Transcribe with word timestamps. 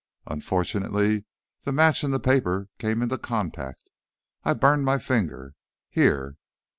"Unfortunately, 0.25 1.25
the 1.61 1.71
match 1.71 2.03
and 2.03 2.11
the 2.11 2.19
paper 2.19 2.69
came 2.79 3.03
into 3.03 3.19
contact. 3.19 3.91
I 4.43 4.53
burned 4.55 4.83
my 4.83 4.97
finger. 4.97 5.53
Here." 5.91 6.37